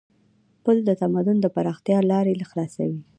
پل 0.63 0.77
د 0.85 0.89
تمدن 1.01 1.37
د 1.41 1.45
پراختیا 1.55 1.97
لار 2.09 2.25
خلاصوي. 2.51 2.99